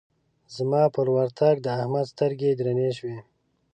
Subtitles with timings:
[0.55, 3.17] زما پر ورتګ د احمد سترګې درنې شوې.